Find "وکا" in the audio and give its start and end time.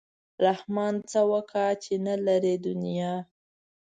1.31-1.67